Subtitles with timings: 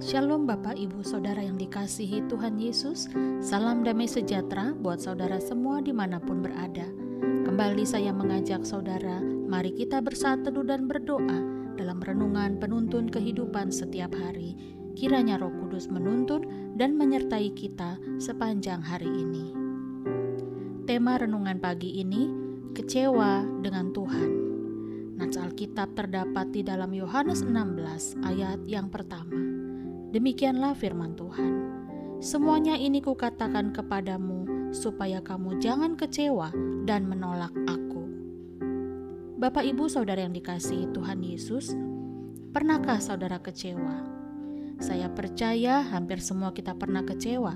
[0.00, 3.12] Shalom Bapak Ibu Saudara yang dikasihi Tuhan Yesus.
[3.44, 6.88] Salam damai sejahtera buat saudara semua di mana pun berada.
[7.20, 11.44] Kembali saya mengajak saudara Mari kita bersatu dan berdoa
[11.76, 14.56] Dalam renungan penuntun kehidupan setiap hari.
[14.96, 19.52] Kiranya roh kudus menuntun dan menyertai kita sepanjang hari ini.
[20.88, 22.32] Tema renungan pagi ini
[22.72, 24.41] Kecewa dengan Tuhan
[25.22, 29.30] Nats Alkitab terdapat di dalam Yohanes 16 ayat yang pertama
[30.10, 31.54] Demikianlah firman Tuhan.
[32.18, 36.50] Semuanya ini kukatakan kepadamu supaya kamu jangan kecewa
[36.90, 38.02] dan menolak aku.
[39.38, 41.70] Bapak Ibu Saudara yang dikasihi Tuhan Yesus,
[42.50, 44.02] pernahkah saudara kecewa?
[44.82, 47.54] Saya percaya hampir semua kita pernah kecewa.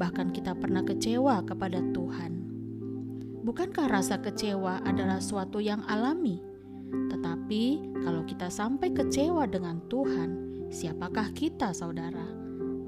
[0.00, 2.32] Bahkan kita pernah kecewa kepada Tuhan.
[3.44, 6.55] Bukankah rasa kecewa adalah suatu yang alami?
[6.90, 7.62] Tetapi
[8.04, 12.26] kalau kita sampai kecewa dengan Tuhan, Siapakah kita, saudara?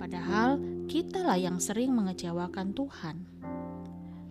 [0.02, 0.58] Padahal
[0.90, 3.22] kitalah yang sering mengecewakan Tuhan.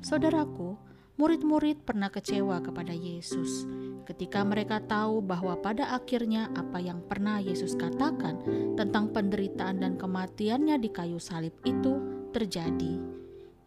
[0.04, 0.76] Saudaraku,
[1.16, 3.64] murid-murid pernah kecewa kepada Yesus
[4.04, 8.40] ketika mereka tahu bahwa pada akhirnya apa yang pernah Yesus katakan
[8.76, 12.00] tentang penderitaan dan kematiannya di kayu salib itu
[12.36, 13.00] terjadi.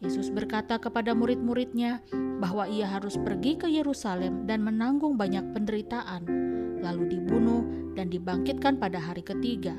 [0.01, 2.01] Yesus berkata kepada murid-muridnya
[2.41, 6.25] bahwa ia harus pergi ke Yerusalem dan menanggung banyak penderitaan,
[6.81, 7.61] lalu dibunuh
[7.93, 9.77] dan dibangkitkan pada hari ketiga.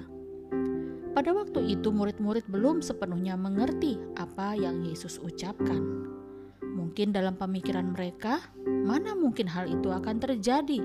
[1.11, 6.07] Pada waktu itu, murid-murid belum sepenuhnya mengerti apa yang Yesus ucapkan.
[6.63, 10.79] Mungkin dalam pemikiran mereka, mana mungkin hal itu akan terjadi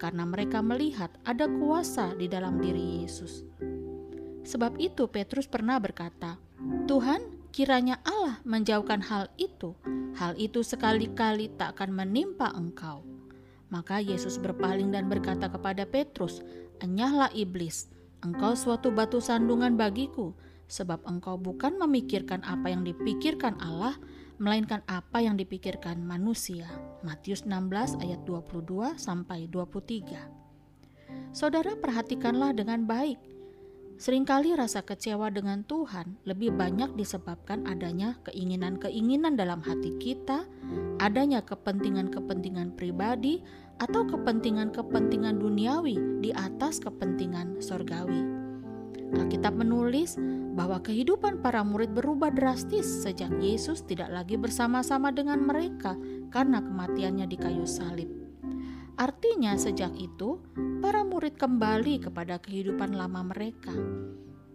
[0.00, 3.44] karena mereka melihat ada kuasa di dalam diri Yesus.
[4.42, 6.40] Sebab itu, Petrus pernah berkata,
[6.88, 9.74] "Tuhan, kiranya Allah menjauhkan hal itu,
[10.16, 13.02] hal itu sekali-kali tak akan menimpa Engkau."
[13.70, 16.42] Maka Yesus berpaling dan berkata kepada Petrus,
[16.82, 17.86] "Enyahlah iblis,
[18.26, 20.34] engkau suatu batu sandungan bagiku,
[20.66, 23.94] sebab engkau bukan memikirkan apa yang dipikirkan Allah,
[24.42, 26.66] melainkan apa yang dipikirkan manusia."
[27.06, 30.18] Matius 16 ayat 22 sampai 23.
[31.30, 33.18] Saudara perhatikanlah dengan baik
[34.00, 40.48] Seringkali rasa kecewa dengan Tuhan lebih banyak disebabkan adanya keinginan-keinginan dalam hati kita,
[41.04, 43.44] adanya kepentingan-kepentingan pribadi,
[43.76, 48.24] atau kepentingan-kepentingan duniawi di atas kepentingan sorgawi.
[49.20, 50.16] Alkitab menulis
[50.56, 55.92] bahwa kehidupan para murid berubah drastis sejak Yesus tidak lagi bersama-sama dengan mereka
[56.32, 58.08] karena kematiannya di kayu salib.
[58.96, 60.40] Artinya, sejak itu
[61.20, 63.76] murid kembali kepada kehidupan lama mereka.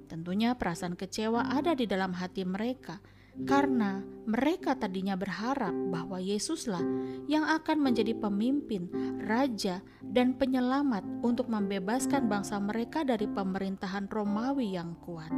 [0.10, 2.98] Tentunya, perasaan kecewa ada di dalam hati mereka
[3.46, 6.82] karena mereka tadinya berharap bahwa Yesuslah
[7.30, 8.90] yang akan menjadi pemimpin,
[9.30, 15.30] raja, dan penyelamat untuk membebaskan bangsa mereka dari pemerintahan Romawi yang kuat.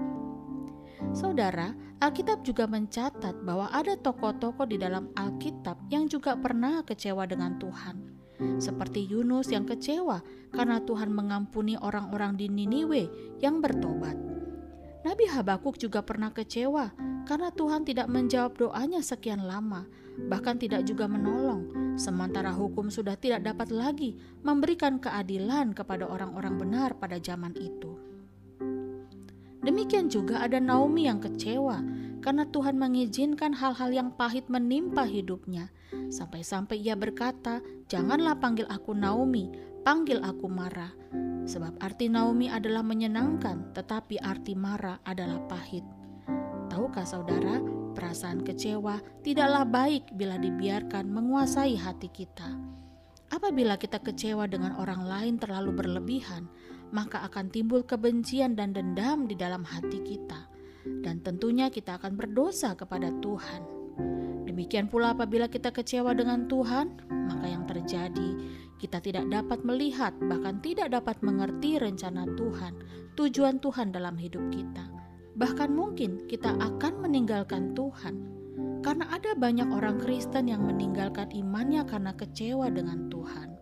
[1.11, 7.59] Saudara, Alkitab juga mencatat bahwa ada tokoh-tokoh di dalam Alkitab yang juga pernah kecewa dengan
[7.59, 8.16] Tuhan
[8.57, 10.21] seperti Yunus yang kecewa
[10.53, 13.09] karena Tuhan mengampuni orang-orang di Niniwe
[13.41, 14.17] yang bertobat.
[15.05, 16.91] Nabi Habakuk juga pernah kecewa
[17.23, 19.87] karena Tuhan tidak menjawab doanya sekian lama,
[20.27, 26.89] bahkan tidak juga menolong, sementara hukum sudah tidak dapat lagi memberikan keadilan kepada orang-orang benar
[26.99, 27.95] pada zaman itu.
[29.67, 31.83] Demikian juga ada Naomi yang kecewa
[32.27, 35.71] karena Tuhan mengizinkan hal-hal yang pahit menimpa hidupnya,
[36.11, 39.47] sampai-sampai ia berkata, "Janganlah panggil aku Naomi,
[39.87, 40.91] panggil aku Mara."
[41.47, 45.87] Sebab arti Naomi adalah menyenangkan, tetapi arti Mara adalah pahit.
[46.67, 47.63] Tahukah saudara,
[47.95, 52.59] perasaan kecewa tidaklah baik bila dibiarkan menguasai hati kita.
[53.31, 56.51] Apabila kita kecewa dengan orang lain terlalu berlebihan,
[56.91, 60.56] maka akan timbul kebencian dan dendam di dalam hati kita
[61.05, 63.61] dan tentunya kita akan berdosa kepada Tuhan.
[64.47, 68.29] Demikian pula apabila kita kecewa dengan Tuhan, maka yang terjadi
[68.77, 72.73] kita tidak dapat melihat bahkan tidak dapat mengerti rencana Tuhan,
[73.17, 74.85] tujuan Tuhan dalam hidup kita.
[75.37, 78.15] Bahkan mungkin kita akan meninggalkan Tuhan.
[78.81, 83.57] Karena ada banyak orang Kristen yang meninggalkan imannya karena kecewa dengan Tuhan.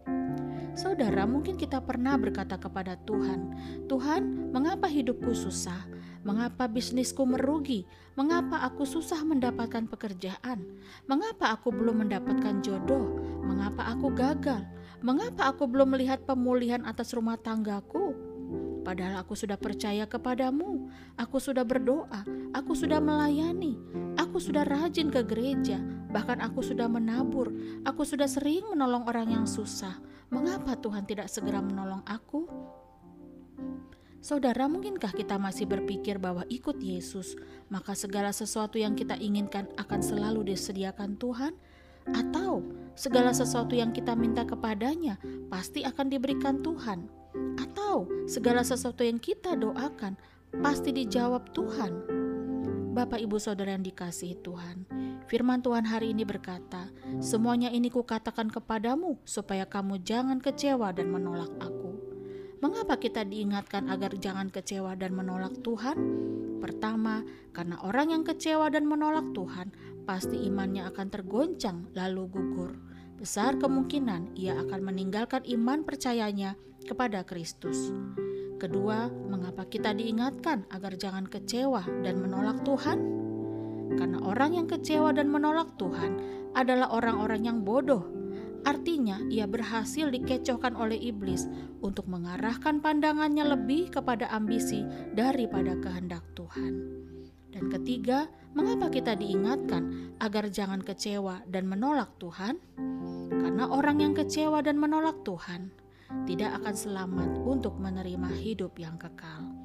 [0.75, 3.55] Saudara, mungkin kita pernah berkata kepada Tuhan,
[3.87, 5.87] "Tuhan, mengapa hidupku susah?
[6.25, 7.85] Mengapa bisnisku merugi?
[8.17, 10.65] Mengapa aku susah mendapatkan pekerjaan?
[11.05, 13.21] Mengapa aku belum mendapatkan jodoh?
[13.45, 14.65] Mengapa aku gagal?
[15.05, 18.17] Mengapa aku belum melihat pemulihan atas rumah tanggaku?"
[18.81, 22.21] Padahal aku sudah percaya kepadamu, aku sudah berdoa,
[22.53, 23.81] aku sudah melayani,
[24.13, 25.81] aku sudah rajin ke gereja,
[26.13, 27.49] bahkan aku sudah menabur,
[27.81, 29.97] aku sudah sering menolong orang yang susah.
[30.29, 32.45] Mengapa Tuhan tidak segera menolong aku?
[34.25, 37.37] Saudara, mungkinkah kita masih berpikir bahwa ikut Yesus,
[37.69, 41.53] maka segala sesuatu yang kita inginkan akan selalu disediakan Tuhan?
[42.09, 42.65] Atau
[42.97, 47.05] segala sesuatu yang kita minta kepadanya pasti akan diberikan Tuhan?
[47.61, 50.17] Atau segala sesuatu yang kita doakan
[50.57, 51.93] pasti dijawab Tuhan?
[52.97, 54.89] Bapak, ibu, saudara yang dikasihi Tuhan,
[55.29, 56.89] firman Tuhan hari ini berkata,
[57.21, 61.84] "Semuanya ini kukatakan kepadamu, supaya kamu jangan kecewa dan menolak Aku."
[62.63, 65.97] Mengapa kita diingatkan agar jangan kecewa dan menolak Tuhan?
[66.63, 67.19] Pertama,
[67.51, 69.75] karena orang yang kecewa dan menolak Tuhan
[70.07, 72.71] pasti imannya akan tergoncang lalu gugur.
[73.19, 76.55] Besar kemungkinan ia akan meninggalkan iman percayanya
[76.87, 77.91] kepada Kristus.
[78.55, 82.99] Kedua, mengapa kita diingatkan agar jangan kecewa dan menolak Tuhan?
[83.99, 86.17] Karena orang yang kecewa dan menolak Tuhan
[86.55, 88.24] adalah orang-orang yang bodoh
[88.65, 91.45] Artinya, ia berhasil dikecohkan oleh iblis
[91.85, 94.81] untuk mengarahkan pandangannya lebih kepada ambisi
[95.13, 96.73] daripada kehendak Tuhan.
[97.53, 102.59] Dan ketiga, mengapa kita diingatkan agar jangan kecewa dan menolak Tuhan?
[103.31, 105.71] Karena orang yang kecewa dan menolak Tuhan
[106.25, 109.64] tidak akan selamat untuk menerima hidup yang kekal.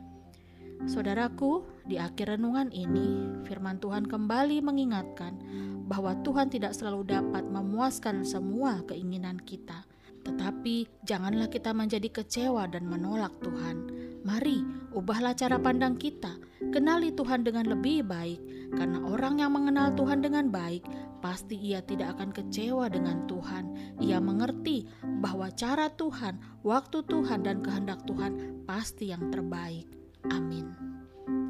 [0.88, 5.36] Saudaraku, di akhir renungan ini, firman Tuhan kembali mengingatkan
[5.84, 9.84] bahwa Tuhan tidak selalu dapat memuaskan semua keinginan kita.
[10.24, 13.92] Tetapi janganlah kita menjadi kecewa dan menolak Tuhan.
[14.24, 16.36] Mari ubahlah cara pandang kita,
[16.72, 18.40] kenali Tuhan dengan lebih baik,
[18.76, 20.84] karena orang yang mengenal Tuhan dengan baik
[21.20, 23.96] pasti ia tidak akan kecewa dengan Tuhan.
[24.00, 24.88] Ia mengerti
[25.20, 30.00] bahwa cara Tuhan, waktu Tuhan, dan kehendak Tuhan pasti yang terbaik.
[30.28, 30.69] Amin.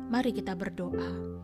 [0.06, 1.40] Mari kita berdoa.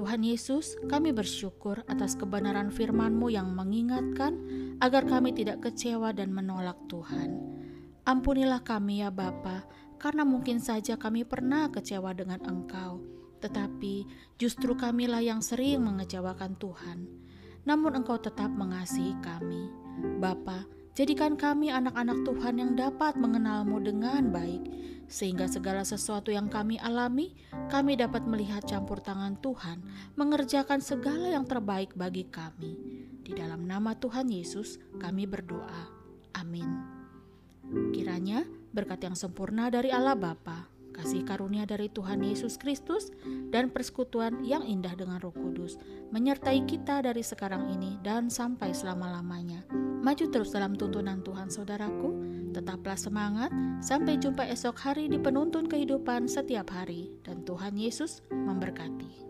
[0.00, 4.32] Tuhan Yesus, kami bersyukur atas kebenaran firman-Mu yang mengingatkan
[4.80, 7.36] agar kami tidak kecewa dan menolak Tuhan.
[8.08, 9.68] Ampunilah kami ya Bapa,
[10.00, 13.04] karena mungkin saja kami pernah kecewa dengan Engkau,
[13.44, 14.08] tetapi
[14.40, 17.04] justru kamilah yang sering mengecewakan Tuhan.
[17.68, 19.68] Namun Engkau tetap mengasihi kami.
[20.16, 20.64] Bapa,
[20.94, 24.62] jadikan kami anak-anak Tuhan yang dapat mengenalmu dengan baik,
[25.10, 27.34] sehingga segala sesuatu yang kami alami,
[27.66, 29.82] kami dapat melihat campur tangan Tuhan
[30.14, 32.78] mengerjakan segala yang terbaik bagi kami.
[33.26, 35.90] Di dalam nama Tuhan Yesus, kami berdoa.
[36.38, 36.66] Amin.
[37.90, 43.10] Kiranya berkat yang sempurna dari Allah Bapa, kasih karunia dari Tuhan Yesus Kristus,
[43.50, 45.78] dan persekutuan yang indah dengan Roh Kudus
[46.14, 49.79] menyertai kita dari sekarang ini dan sampai selama-lamanya.
[50.00, 52.16] Maju terus dalam tuntunan Tuhan, saudaraku.
[52.56, 53.52] Tetaplah semangat,
[53.84, 59.29] sampai jumpa esok hari di penuntun kehidupan setiap hari, dan Tuhan Yesus memberkati.